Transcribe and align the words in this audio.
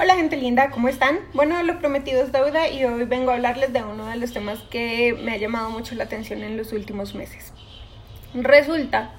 Hola 0.00 0.14
gente 0.14 0.36
linda, 0.36 0.70
¿cómo 0.70 0.86
están? 0.86 1.18
Bueno, 1.34 1.60
lo 1.64 1.80
prometido 1.80 2.22
es 2.22 2.30
deuda 2.30 2.68
y 2.68 2.84
hoy 2.84 3.02
vengo 3.02 3.32
a 3.32 3.34
hablarles 3.34 3.72
de 3.72 3.82
uno 3.82 4.06
de 4.06 4.14
los 4.14 4.32
temas 4.32 4.60
que 4.70 5.18
me 5.24 5.32
ha 5.32 5.38
llamado 5.38 5.70
mucho 5.70 5.96
la 5.96 6.04
atención 6.04 6.44
en 6.44 6.56
los 6.56 6.72
últimos 6.72 7.16
meses. 7.16 7.52
Resulta 8.32 9.10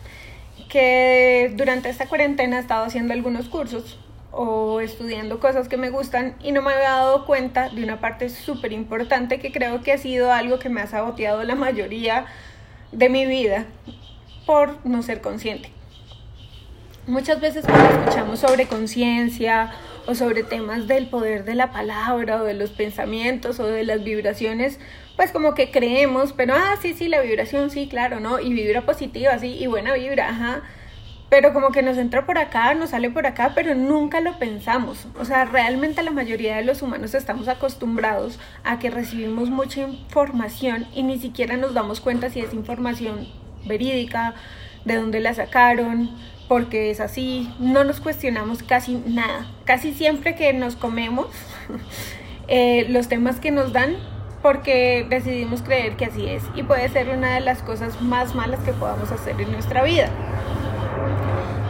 que 0.70 1.52
durante 1.58 1.90
esta 1.90 2.08
cuarentena 2.08 2.56
he 2.56 2.60
estado 2.62 2.86
haciendo 2.86 3.14
algunos 3.14 3.50
cursos 3.50 4.00
o 4.32 4.80
estudiando 4.80 5.42
cosas 5.42 5.68
que 5.68 5.76
me 5.76 5.90
gustan 5.90 6.36
y 6.42 6.54
no 6.54 6.62
me 6.62 6.72
había 6.72 6.92
dado 6.92 7.26
cuenta 7.26 7.68
de 7.68 7.84
una 7.84 8.00
parte 8.00 8.30
súper 8.30 8.72
importante 8.72 9.40
que 9.40 9.52
creo 9.52 9.82
que 9.82 9.92
ha 9.92 9.98
sido 9.98 10.32
algo 10.32 10.60
que 10.60 10.70
me 10.70 10.80
ha 10.80 10.88
saboteado 10.88 11.44
la 11.44 11.56
mayoría 11.56 12.26
de 12.94 13.10
mi 13.10 13.26
vida 13.26 13.66
por 14.46 14.78
no 14.86 15.04
ser 15.04 15.20
consciente. 15.20 15.74
Muchas 17.06 17.42
veces 17.42 17.66
cuando 17.66 17.90
escuchamos 17.90 18.40
sobre 18.40 18.68
conciencia 18.68 19.72
o 20.10 20.16
sobre 20.16 20.42
temas 20.42 20.88
del 20.88 21.08
poder 21.08 21.46
de 21.46 21.54
la 21.54 21.72
palabra 21.72 22.42
o 22.42 22.44
de 22.44 22.56
los 22.56 22.72
pensamientos 22.72 23.60
o 23.60 23.68
de 23.68 23.84
las 23.84 24.04
vibraciones, 24.04 24.80
pues 25.16 25.32
como 25.32 25.54
que 25.54 25.70
creemos, 25.70 26.34
pero 26.34 26.56
ah, 26.56 26.78
sí, 26.82 26.96
sí, 26.96 27.08
la 27.08 27.22
vibración, 27.22 27.70
sí, 27.70 27.88
claro, 27.88 28.20
¿no? 28.20 28.40
Y 28.40 28.52
vibra 28.52 28.82
positiva, 28.88 29.38
sí, 29.38 29.56
y 29.60 29.68
buena 29.68 29.94
vibra, 29.94 30.30
ajá. 30.30 30.64
Pero 31.30 31.54
como 31.54 31.70
que 31.70 31.84
nos 31.84 32.00
entra 32.00 32.26
por 32.26 32.40
acá, 32.40 32.74
nos 32.74 32.90
sale 32.90 33.12
por 33.12 33.28
acá, 33.28 33.52
pero 33.54 33.76
nunca 33.76 34.20
lo 34.20 34.40
pensamos. 34.40 35.06
O 35.20 35.26
sea, 35.26 35.46
realmente 35.46 36.02
la 36.02 36.10
mayoría 36.10 36.56
de 36.56 36.66
los 36.66 36.82
humanos 36.82 37.14
estamos 37.14 37.48
acostumbrados 37.48 38.40
a 38.64 38.80
que 38.80 38.90
recibimos 38.90 39.52
mucha 39.52 39.82
información 39.82 40.88
y 40.96 41.04
ni 41.04 41.20
siquiera 41.20 41.56
nos 41.56 41.76
damos 41.76 42.02
cuenta 42.02 42.32
si 42.32 42.40
es 42.40 42.52
información 42.56 43.28
verídica, 43.64 44.34
de 44.86 44.96
dónde 44.96 45.20
la 45.20 45.36
sacaron, 45.36 46.10
porque 46.50 46.90
es 46.90 47.00
así, 47.00 47.54
no 47.60 47.84
nos 47.84 48.02
cuestionamos 48.02 48.64
casi 48.64 48.96
nada. 49.06 49.46
Casi 49.66 49.94
siempre 49.94 50.36
que 50.36 50.52
nos 50.52 50.76
comemos 50.76 51.28
eh, 52.48 52.88
los 52.90 53.08
temas 53.08 53.40
que 53.40 53.52
nos 53.52 53.72
dan 53.72 53.96
porque 54.42 55.06
decidimos 55.08 55.62
creer 55.62 55.96
que 55.96 56.06
así 56.06 56.26
es 56.28 56.44
y 56.56 56.64
puede 56.64 56.90
ser 56.90 57.10
una 57.10 57.36
de 57.36 57.42
las 57.42 57.62
cosas 57.62 58.02
más 58.02 58.34
malas 58.34 58.60
que 58.62 58.74
podamos 58.74 59.12
hacer 59.12 59.40
en 59.40 59.52
nuestra 59.52 59.84
vida. 59.84 60.10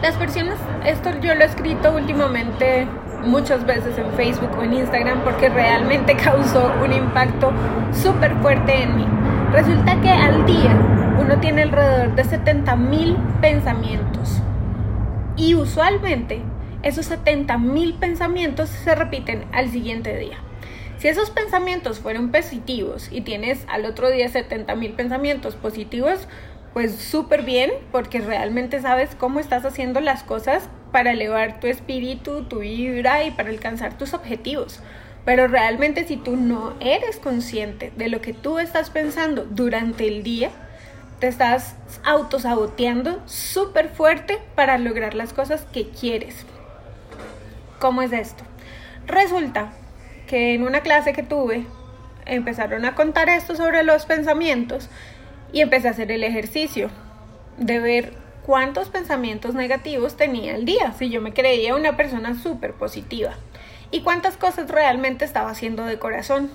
Las 0.02 0.16
personas, 0.16 0.56
esto 0.86 1.10
yo 1.20 1.34
lo 1.34 1.42
he 1.42 1.46
escrito 1.46 1.94
últimamente 1.94 2.86
muchas 3.22 3.66
veces 3.66 3.98
en 3.98 4.10
Facebook 4.14 4.56
o 4.58 4.62
en 4.62 4.72
Instagram 4.72 5.20
porque 5.24 5.50
realmente 5.50 6.16
causó 6.24 6.72
un 6.82 6.90
impacto 6.90 7.52
súper 7.92 8.34
fuerte 8.36 8.82
en 8.82 8.96
mí. 8.96 9.06
Resulta 9.52 10.00
que 10.00 10.08
al 10.08 10.46
día 10.46 10.74
uno 11.20 11.38
tiene 11.38 11.62
alrededor 11.62 12.14
de 12.14 12.24
70 12.24 12.76
mil 12.76 13.18
pensamientos 13.42 14.40
y 15.40 15.54
usualmente 15.54 16.42
esos 16.82 17.06
70 17.06 17.56
mil 17.56 17.94
pensamientos 17.94 18.68
se 18.68 18.94
repiten 18.94 19.46
al 19.52 19.70
siguiente 19.70 20.16
día. 20.18 20.36
Si 20.98 21.08
esos 21.08 21.30
pensamientos 21.30 21.98
fueron 21.98 22.30
positivos 22.30 23.08
y 23.10 23.22
tienes 23.22 23.64
al 23.66 23.86
otro 23.86 24.10
día 24.10 24.28
70 24.28 24.74
mil 24.74 24.92
pensamientos 24.92 25.56
positivos, 25.56 26.28
pues 26.74 26.94
súper 26.94 27.42
bien, 27.42 27.70
porque 27.90 28.20
realmente 28.20 28.82
sabes 28.82 29.14
cómo 29.18 29.40
estás 29.40 29.64
haciendo 29.64 30.00
las 30.00 30.24
cosas 30.24 30.68
para 30.92 31.12
elevar 31.12 31.58
tu 31.58 31.68
espíritu, 31.68 32.42
tu 32.42 32.58
vibra 32.58 33.24
y 33.24 33.30
para 33.30 33.48
alcanzar 33.48 33.96
tus 33.96 34.12
objetivos. 34.12 34.80
Pero 35.24 35.48
realmente 35.48 36.04
si 36.04 36.18
tú 36.18 36.36
no 36.36 36.74
eres 36.80 37.16
consciente 37.16 37.92
de 37.96 38.08
lo 38.10 38.20
que 38.20 38.34
tú 38.34 38.58
estás 38.58 38.90
pensando 38.90 39.46
durante 39.50 40.06
el 40.06 40.22
día, 40.22 40.50
te 41.20 41.28
estás 41.28 41.76
autosaboteando 42.02 43.22
súper 43.26 43.90
fuerte 43.90 44.38
para 44.54 44.78
lograr 44.78 45.14
las 45.14 45.32
cosas 45.32 45.66
que 45.72 45.90
quieres. 45.90 46.46
¿Cómo 47.78 48.02
es 48.02 48.12
esto? 48.12 48.42
Resulta 49.06 49.72
que 50.26 50.54
en 50.54 50.62
una 50.62 50.80
clase 50.80 51.12
que 51.12 51.22
tuve 51.22 51.66
empezaron 52.24 52.84
a 52.84 52.94
contar 52.94 53.28
esto 53.28 53.54
sobre 53.54 53.82
los 53.82 54.06
pensamientos 54.06 54.88
y 55.52 55.60
empecé 55.60 55.88
a 55.88 55.92
hacer 55.92 56.10
el 56.10 56.24
ejercicio 56.24 56.90
de 57.58 57.80
ver 57.80 58.14
cuántos 58.46 58.88
pensamientos 58.88 59.54
negativos 59.54 60.16
tenía 60.16 60.54
el 60.54 60.64
día, 60.64 60.92
si 60.92 61.10
yo 61.10 61.20
me 61.20 61.34
creía 61.34 61.74
una 61.74 61.96
persona 61.96 62.34
súper 62.34 62.72
positiva 62.74 63.34
y 63.90 64.02
cuántas 64.02 64.36
cosas 64.36 64.70
realmente 64.70 65.24
estaba 65.24 65.50
haciendo 65.50 65.84
de 65.84 65.98
corazón. 65.98 66.50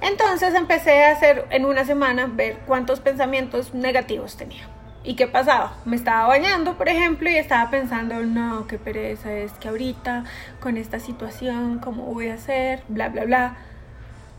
Entonces 0.00 0.54
empecé 0.54 1.04
a 1.04 1.12
hacer 1.12 1.46
en 1.50 1.64
una 1.64 1.84
semana 1.84 2.26
ver 2.26 2.58
cuántos 2.66 3.00
pensamientos 3.00 3.74
negativos 3.74 4.36
tenía. 4.36 4.68
¿Y 5.04 5.14
qué 5.14 5.26
pasaba? 5.28 5.74
Me 5.84 5.96
estaba 5.96 6.26
bañando, 6.26 6.76
por 6.76 6.88
ejemplo, 6.88 7.30
y 7.30 7.36
estaba 7.36 7.70
pensando, 7.70 8.16
no, 8.22 8.66
qué 8.66 8.76
pereza 8.76 9.32
es 9.32 9.52
que 9.52 9.68
ahorita 9.68 10.24
con 10.60 10.76
esta 10.76 10.98
situación, 10.98 11.78
¿cómo 11.78 12.04
voy 12.06 12.28
a 12.28 12.34
hacer? 12.34 12.82
Bla, 12.88 13.08
bla, 13.08 13.24
bla. 13.24 13.56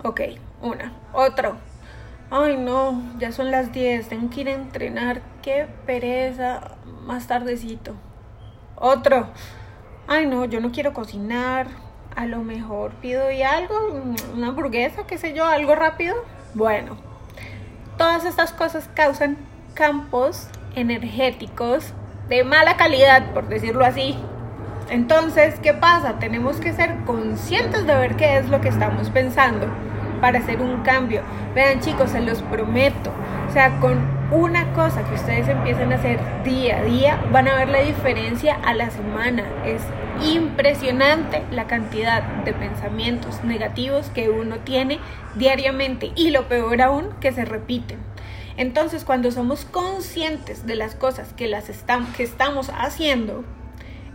Ok, 0.03 0.21
una. 0.61 0.91
Otro. 1.13 1.55
Ay, 2.29 2.57
no, 2.57 3.01
ya 3.17 3.31
son 3.31 3.49
las 3.49 3.71
10, 3.71 4.09
tengo 4.09 4.29
que 4.29 4.41
ir 4.41 4.49
a 4.49 4.53
entrenar. 4.53 5.21
Qué 5.41 5.67
pereza, 5.85 6.75
más 7.05 7.27
tardecito. 7.27 7.95
Otro. 8.75 9.29
Ay, 10.07 10.27
no, 10.27 10.43
yo 10.45 10.59
no 10.59 10.71
quiero 10.71 10.93
cocinar 10.93 11.67
a 12.17 12.25
lo 12.25 12.39
mejor 12.39 12.91
pido 12.93 13.31
y 13.31 13.43
algo, 13.43 13.75
una 14.35 14.47
hamburguesa, 14.47 15.05
qué 15.05 15.19
sé 15.19 15.33
yo, 15.33 15.45
algo 15.45 15.75
rápido. 15.75 16.15
Bueno, 16.55 16.97
todas 17.95 18.25
estas 18.25 18.51
cosas 18.53 18.89
causan 18.95 19.37
campos 19.75 20.49
energéticos 20.75 21.93
de 22.27 22.43
mala 22.43 22.75
calidad, 22.75 23.33
por 23.33 23.47
decirlo 23.47 23.85
así. 23.85 24.17
Entonces, 24.89 25.59
¿qué 25.61 25.75
pasa? 25.75 26.17
Tenemos 26.17 26.57
que 26.57 26.73
ser 26.73 26.95
conscientes 27.05 27.85
de 27.85 27.93
ver 27.93 28.15
qué 28.15 28.37
es 28.37 28.49
lo 28.49 28.61
que 28.61 28.69
estamos 28.69 29.11
pensando 29.11 29.67
para 30.19 30.39
hacer 30.39 30.59
un 30.59 30.81
cambio. 30.81 31.21
Vean 31.53 31.81
chicos, 31.81 32.09
se 32.09 32.21
los 32.21 32.41
prometo. 32.41 33.11
O 33.47 33.53
sea, 33.53 33.79
con 33.79 33.99
una 34.31 34.73
cosa 34.73 35.03
que 35.03 35.13
ustedes 35.13 35.47
empiecen 35.47 35.93
a 35.93 35.97
hacer 35.97 36.19
día 36.43 36.79
a 36.79 36.83
día, 36.83 37.21
van 37.31 37.47
a 37.47 37.53
ver 37.57 37.69
la 37.69 37.81
diferencia 37.81 38.57
a 38.65 38.73
la 38.73 38.89
semana. 38.89 39.43
Es 39.63 39.83
impresionante 40.23 41.43
la 41.51 41.67
cantidad 41.67 42.21
de 42.43 42.53
pensamientos 42.53 43.43
negativos 43.43 44.09
que 44.09 44.29
uno 44.29 44.57
tiene 44.59 44.99
diariamente 45.35 46.11
y 46.15 46.31
lo 46.31 46.47
peor 46.47 46.81
aún 46.81 47.09
que 47.21 47.31
se 47.31 47.45
repiten. 47.45 47.99
Entonces, 48.57 49.03
cuando 49.03 49.31
somos 49.31 49.65
conscientes 49.65 50.65
de 50.65 50.75
las 50.75 50.95
cosas 50.95 51.33
que, 51.33 51.47
las 51.47 51.65
que 52.15 52.23
estamos 52.23 52.69
haciendo, 52.69 53.43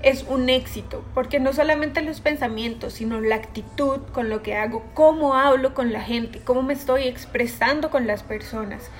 es 0.03 0.25
un 0.29 0.49
éxito, 0.49 1.05
porque 1.15 1.39
no 1.39 1.53
solamente 1.53 2.03
los 2.03 2.21
pensamientos, 2.21 2.95
sino 2.95 3.21
la 3.21 3.37
actitud 3.37 4.01
con 4.13 4.29
lo 4.29 4.43
que 4.43 4.57
hago, 4.57 4.85
cómo 4.95 5.35
hablo 5.35 5.75
con 5.75 5.93
la 5.93 6.01
gente, 6.01 6.41
cómo 6.41 6.63
me 6.63 6.75
estoy 6.75 7.05
expresando 7.05 7.91
con 7.91 8.09
las 8.09 8.25
personas. 8.25 8.91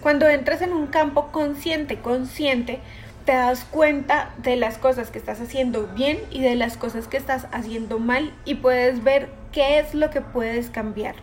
Cuando 0.00 0.28
entras 0.28 0.62
en 0.62 0.72
un 0.72 0.86
campo 0.86 1.32
consciente, 1.32 1.98
consciente, 1.98 2.80
te 3.24 3.32
das 3.32 3.64
cuenta 3.64 4.34
de 4.38 4.56
las 4.56 4.78
cosas 4.78 5.10
que 5.10 5.18
estás 5.18 5.40
haciendo 5.40 5.88
bien 5.94 6.18
y 6.30 6.40
de 6.40 6.54
las 6.54 6.76
cosas 6.76 7.08
que 7.08 7.16
estás 7.16 7.46
haciendo 7.52 7.98
mal 7.98 8.32
y 8.44 8.56
puedes 8.56 9.04
ver 9.04 9.28
qué 9.52 9.78
es 9.78 9.94
lo 9.94 10.10
que 10.10 10.20
puedes 10.20 10.70
cambiar. 10.70 11.14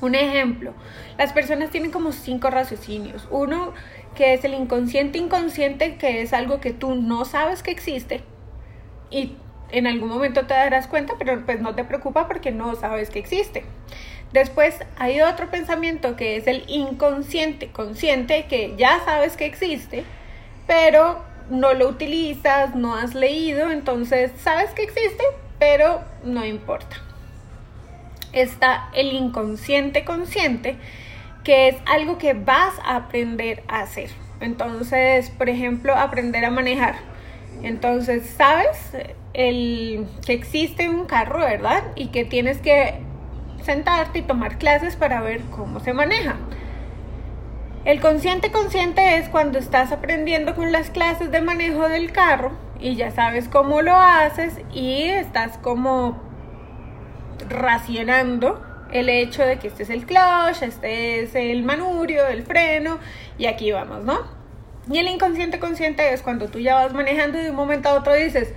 Un 0.00 0.14
ejemplo, 0.14 0.74
las 1.16 1.32
personas 1.32 1.70
tienen 1.70 1.90
como 1.90 2.12
cinco 2.12 2.50
raciocinios. 2.50 3.26
Uno 3.30 3.72
que 4.14 4.34
es 4.34 4.44
el 4.44 4.54
inconsciente 4.54 5.18
inconsciente, 5.18 5.96
que 5.96 6.22
es 6.22 6.32
algo 6.32 6.60
que 6.60 6.72
tú 6.72 6.94
no 6.94 7.24
sabes 7.24 7.62
que 7.62 7.70
existe 7.70 8.22
y 9.10 9.36
en 9.70 9.86
algún 9.86 10.08
momento 10.08 10.46
te 10.46 10.54
darás 10.54 10.86
cuenta, 10.86 11.14
pero 11.18 11.44
pues 11.44 11.60
no 11.60 11.74
te 11.74 11.84
preocupa 11.84 12.28
porque 12.28 12.52
no 12.52 12.74
sabes 12.74 13.10
que 13.10 13.18
existe. 13.18 13.64
Después 14.32 14.78
hay 14.98 15.20
otro 15.20 15.50
pensamiento 15.50 16.16
que 16.16 16.36
es 16.36 16.46
el 16.46 16.64
inconsciente 16.68 17.70
consciente, 17.70 18.46
que 18.48 18.74
ya 18.76 19.00
sabes 19.04 19.36
que 19.36 19.46
existe 19.46 20.04
pero 20.66 21.22
no 21.50 21.74
lo 21.74 21.88
utilizas, 21.88 22.74
no 22.74 22.96
has 22.96 23.14
leído, 23.14 23.70
entonces 23.70 24.32
sabes 24.38 24.70
que 24.70 24.82
existe, 24.82 25.22
pero 25.58 26.02
no 26.24 26.44
importa. 26.44 26.96
Está 28.32 28.88
el 28.94 29.12
inconsciente 29.12 30.04
consciente, 30.04 30.76
que 31.44 31.68
es 31.68 31.76
algo 31.86 32.18
que 32.18 32.34
vas 32.34 32.74
a 32.84 32.96
aprender 32.96 33.62
a 33.68 33.80
hacer. 33.80 34.10
Entonces, 34.40 35.30
por 35.30 35.48
ejemplo, 35.48 35.94
aprender 35.94 36.44
a 36.44 36.50
manejar. 36.50 36.96
Entonces, 37.62 38.28
sabes 38.36 38.92
el, 39.32 40.06
que 40.26 40.32
existe 40.32 40.88
un 40.88 41.06
carro, 41.06 41.40
¿verdad? 41.40 41.84
Y 41.94 42.08
que 42.08 42.24
tienes 42.24 42.58
que 42.58 42.94
sentarte 43.62 44.20
y 44.20 44.22
tomar 44.22 44.58
clases 44.58 44.96
para 44.96 45.20
ver 45.20 45.40
cómo 45.50 45.80
se 45.80 45.92
maneja. 45.92 46.36
El 47.84 48.00
consciente 48.00 48.50
consciente 48.50 49.18
es 49.18 49.28
cuando 49.28 49.58
estás 49.58 49.92
aprendiendo 49.92 50.54
con 50.54 50.72
las 50.72 50.88
clases 50.88 51.30
de 51.30 51.42
manejo 51.42 51.86
del 51.90 52.12
carro 52.12 52.52
y 52.80 52.96
ya 52.96 53.10
sabes 53.10 53.46
cómo 53.46 53.82
lo 53.82 53.94
haces 53.94 54.54
y 54.72 55.02
estás 55.02 55.58
como 55.58 56.18
racionando 57.46 58.64
el 58.90 59.10
hecho 59.10 59.42
de 59.42 59.58
que 59.58 59.68
este 59.68 59.82
es 59.82 59.90
el 59.90 60.06
clutch, 60.06 60.62
este 60.62 61.20
es 61.20 61.34
el 61.34 61.62
manurio, 61.62 62.26
el 62.26 62.44
freno 62.44 63.00
y 63.36 63.46
aquí 63.46 63.70
vamos, 63.70 64.02
¿no? 64.02 64.18
Y 64.90 64.98
el 64.98 65.08
inconsciente 65.08 65.58
consciente 65.58 66.14
es 66.14 66.22
cuando 66.22 66.48
tú 66.48 66.60
ya 66.60 66.76
vas 66.76 66.94
manejando 66.94 67.38
y 67.38 67.42
de 67.42 67.50
un 67.50 67.56
momento 67.56 67.90
a 67.90 67.94
otro 67.94 68.14
dices, 68.14 68.54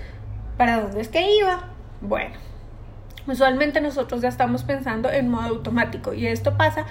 ¿para 0.56 0.80
dónde 0.80 1.02
es 1.02 1.10
que 1.10 1.36
iba? 1.36 1.74
Bueno, 2.00 2.36
Usualmente 3.28 3.82
nosotros 3.82 4.22
ya 4.22 4.30
estamos 4.30 4.64
pensando 4.64 5.12
en 5.12 5.30
modo 5.30 5.48
automático 5.48 6.14
y 6.14 6.28
esto 6.28 6.56
pasa 6.58 6.86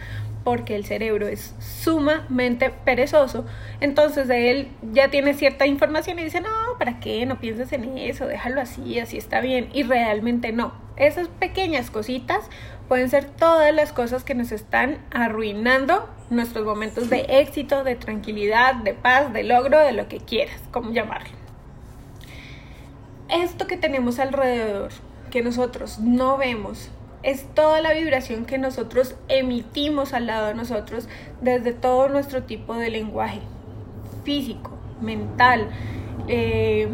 porque 0.44 0.76
el 0.76 0.84
cerebro 0.84 1.26
es 1.26 1.54
sumamente 1.58 2.70
perezoso. 2.70 3.44
Entonces 3.80 4.30
él 4.30 4.68
ya 4.92 5.08
tiene 5.10 5.34
cierta 5.34 5.66
información 5.66 6.18
y 6.20 6.24
dice, 6.24 6.40
no, 6.40 6.50
¿para 6.78 7.00
qué? 7.00 7.26
No 7.26 7.40
pienses 7.40 7.72
en 7.72 7.98
eso, 7.98 8.26
déjalo 8.26 8.60
así, 8.60 9.00
así 9.00 9.16
está 9.16 9.40
bien. 9.40 9.68
Y 9.72 9.82
realmente 9.82 10.52
no. 10.52 10.72
Esas 10.96 11.26
pequeñas 11.26 11.90
cositas 11.90 12.48
pueden 12.86 13.10
ser 13.10 13.24
todas 13.24 13.74
las 13.74 13.92
cosas 13.92 14.22
que 14.22 14.36
nos 14.36 14.52
están 14.52 14.98
arruinando 15.10 16.08
nuestros 16.30 16.64
momentos 16.64 17.10
de 17.10 17.26
éxito, 17.28 17.82
de 17.82 17.96
tranquilidad, 17.96 18.76
de 18.76 18.94
paz, 18.94 19.32
de 19.32 19.42
logro, 19.42 19.80
de 19.80 19.92
lo 19.92 20.06
que 20.06 20.18
quieras, 20.18 20.60
como 20.70 20.92
llamarlo. 20.92 21.34
Esto 23.28 23.66
que 23.66 23.76
tenemos 23.76 24.20
alrededor, 24.20 24.92
que 25.36 25.42
nosotros 25.42 25.98
no 25.98 26.38
vemos, 26.38 26.90
es 27.22 27.44
toda 27.52 27.82
la 27.82 27.92
vibración 27.92 28.46
que 28.46 28.56
nosotros 28.56 29.16
emitimos 29.28 30.14
al 30.14 30.26
lado 30.26 30.46
de 30.46 30.54
nosotros 30.54 31.10
desde 31.42 31.74
todo 31.74 32.08
nuestro 32.08 32.44
tipo 32.44 32.72
de 32.72 32.88
lenguaje 32.88 33.42
físico, 34.24 34.70
mental, 35.02 35.68
eh, 36.26 36.88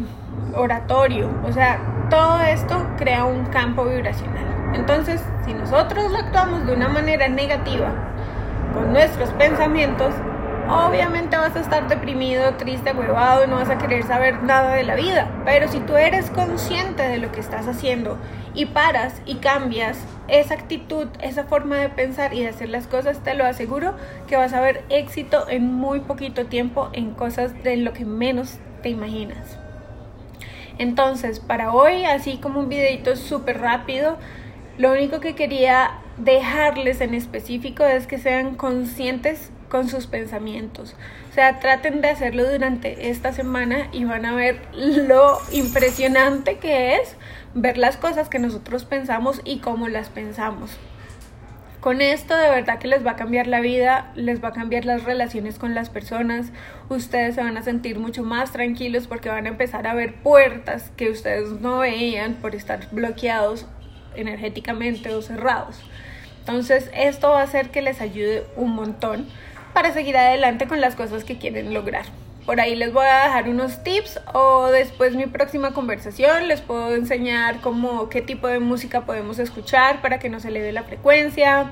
oratorio, 0.57 1.29
o 1.47 1.53
sea, 1.53 1.79
todo 2.09 2.41
esto 2.41 2.85
crea 2.97 3.23
un 3.23 3.45
campo 3.45 3.85
vibracional. 3.85 4.73
Entonces, 4.73 5.23
si 5.45 5.53
nosotros 5.53 6.11
lo 6.11 6.17
actuamos 6.17 6.65
de 6.65 6.73
una 6.73 6.89
manera 6.89 7.29
negativa 7.29 7.93
con 8.73 8.91
nuestros 8.91 9.29
pensamientos, 9.29 10.13
obviamente 10.69 11.37
vas 11.37 11.55
a 11.55 11.59
estar 11.59 11.87
deprimido, 11.87 12.55
triste, 12.55 12.93
huevado 12.93 13.47
no 13.47 13.57
vas 13.57 13.69
a 13.69 13.77
querer 13.77 14.03
saber 14.03 14.43
nada 14.43 14.75
de 14.75 14.83
la 14.83 14.95
vida. 14.95 15.29
Pero 15.45 15.67
si 15.67 15.79
tú 15.79 15.95
eres 15.95 16.29
consciente 16.29 17.03
de 17.03 17.17
lo 17.17 17.31
que 17.31 17.39
estás 17.39 17.67
haciendo 17.67 18.17
y 18.53 18.65
paras 18.65 19.21
y 19.25 19.35
cambias 19.35 19.99
esa 20.27 20.53
actitud, 20.53 21.07
esa 21.21 21.45
forma 21.45 21.77
de 21.77 21.89
pensar 21.89 22.33
y 22.33 22.41
de 22.41 22.49
hacer 22.49 22.69
las 22.69 22.87
cosas, 22.87 23.19
te 23.19 23.33
lo 23.33 23.45
aseguro 23.45 23.95
que 24.27 24.37
vas 24.37 24.53
a 24.53 24.61
ver 24.61 24.83
éxito 24.89 25.47
en 25.49 25.65
muy 25.73 25.99
poquito 25.99 26.45
tiempo 26.45 26.89
en 26.93 27.11
cosas 27.11 27.63
de 27.63 27.77
lo 27.77 27.93
que 27.93 28.05
menos 28.05 28.57
te 28.81 28.89
imaginas. 28.89 29.57
Entonces, 30.77 31.39
para 31.39 31.71
hoy, 31.71 32.05
así 32.05 32.37
como 32.37 32.59
un 32.59 32.69
videito 32.69 33.15
súper 33.15 33.59
rápido, 33.59 34.17
lo 34.77 34.91
único 34.91 35.19
que 35.19 35.35
quería 35.35 35.99
dejarles 36.17 37.01
en 37.01 37.13
específico 37.13 37.83
es 37.83 38.07
que 38.07 38.17
sean 38.17 38.55
conscientes 38.55 39.51
con 39.73 39.89
sus 39.89 40.05
pensamientos. 40.05 40.95
O 41.31 41.33
sea, 41.33 41.59
traten 41.59 42.01
de 42.01 42.09
hacerlo 42.09 42.47
durante 42.47 43.09
esta 43.09 43.33
semana 43.33 43.87
y 43.91 44.05
van 44.05 44.23
a 44.23 44.35
ver 44.35 44.61
lo 44.75 45.39
impresionante 45.51 46.59
que 46.59 46.97
es 46.97 47.15
ver 47.55 47.79
las 47.79 47.97
cosas 47.97 48.29
que 48.29 48.37
nosotros 48.37 48.85
pensamos 48.85 49.41
y 49.43 49.61
cómo 49.61 49.87
las 49.87 50.09
pensamos. 50.09 50.77
Con 51.79 52.01
esto 52.01 52.37
de 52.37 52.51
verdad 52.51 52.77
que 52.77 52.87
les 52.87 53.03
va 53.03 53.11
a 53.11 53.15
cambiar 53.15 53.47
la 53.47 53.61
vida, 53.61 54.11
les 54.13 54.43
va 54.43 54.49
a 54.49 54.53
cambiar 54.53 54.85
las 54.85 55.05
relaciones 55.05 55.57
con 55.57 55.73
las 55.73 55.89
personas, 55.89 56.51
ustedes 56.89 57.33
se 57.33 57.41
van 57.41 57.57
a 57.57 57.63
sentir 57.63 57.97
mucho 57.97 58.21
más 58.21 58.51
tranquilos 58.51 59.07
porque 59.07 59.29
van 59.29 59.47
a 59.47 59.49
empezar 59.49 59.87
a 59.87 59.95
ver 59.95 60.21
puertas 60.21 60.91
que 60.97 61.09
ustedes 61.09 61.49
no 61.61 61.79
veían 61.79 62.35
por 62.35 62.53
estar 62.53 62.89
bloqueados 62.91 63.65
energéticamente 64.13 65.15
o 65.15 65.23
cerrados. 65.23 65.81
Entonces 66.41 66.91
esto 66.93 67.31
va 67.31 67.39
a 67.39 67.45
hacer 67.45 67.71
que 67.71 67.81
les 67.81 68.01
ayude 68.01 68.45
un 68.55 68.75
montón 68.75 69.25
para 69.73 69.91
seguir 69.91 70.17
adelante 70.17 70.67
con 70.67 70.81
las 70.81 70.95
cosas 70.95 71.23
que 71.23 71.37
quieren 71.37 71.73
lograr. 71.73 72.05
Por 72.45 72.59
ahí 72.59 72.75
les 72.75 72.91
voy 72.91 73.05
a 73.05 73.23
dejar 73.23 73.47
unos 73.47 73.83
tips 73.83 74.19
o 74.33 74.67
después 74.67 75.15
mi 75.15 75.27
próxima 75.27 75.71
conversación 75.71 76.49
les 76.49 76.59
puedo 76.59 76.93
enseñar 76.93 77.61
cómo, 77.61 78.09
qué 78.09 78.21
tipo 78.21 78.47
de 78.47 78.59
música 78.59 79.01
podemos 79.01 79.39
escuchar 79.39 80.01
para 80.01 80.19
que 80.19 80.29
no 80.29 80.41
se 80.41 80.49
eleve 80.49 80.73
la 80.73 80.83
frecuencia. 80.83 81.71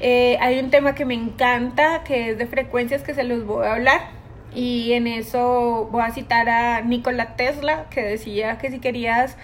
Eh, 0.00 0.38
hay 0.40 0.58
un 0.58 0.70
tema 0.70 0.94
que 0.94 1.04
me 1.04 1.14
encanta 1.14 2.02
que 2.02 2.30
es 2.30 2.38
de 2.38 2.46
frecuencias 2.46 3.02
que 3.02 3.14
se 3.14 3.24
los 3.24 3.44
voy 3.44 3.66
a 3.66 3.74
hablar 3.74 4.00
y 4.54 4.92
en 4.94 5.06
eso 5.06 5.88
voy 5.92 6.02
a 6.02 6.10
citar 6.12 6.48
a 6.48 6.80
Nikola 6.80 7.36
Tesla 7.36 7.84
que 7.90 8.02
decía 8.02 8.56
que 8.56 8.70
si 8.70 8.78
querías 8.78 9.36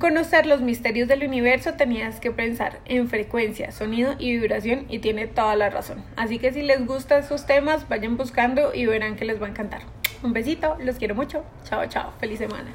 conocer 0.00 0.46
los 0.46 0.62
misterios 0.62 1.06
del 1.06 1.22
universo 1.24 1.74
tenías 1.74 2.18
que 2.18 2.32
pensar 2.32 2.80
en 2.86 3.08
frecuencia, 3.08 3.70
sonido 3.70 4.16
y 4.18 4.32
vibración 4.32 4.86
y 4.88 4.98
tiene 4.98 5.28
toda 5.28 5.54
la 5.54 5.70
razón. 5.70 6.02
Así 6.16 6.38
que 6.38 6.52
si 6.52 6.62
les 6.62 6.84
gustan 6.84 7.20
esos 7.20 7.46
temas, 7.46 7.88
vayan 7.88 8.16
buscando 8.16 8.74
y 8.74 8.86
verán 8.86 9.14
que 9.14 9.26
les 9.26 9.40
va 9.40 9.46
a 9.46 9.50
encantar. 9.50 9.82
Un 10.22 10.32
besito, 10.32 10.76
los 10.80 10.96
quiero 10.96 11.14
mucho. 11.14 11.44
Chao, 11.64 11.86
chao. 11.86 12.12
Feliz 12.18 12.38
semana. 12.38 12.70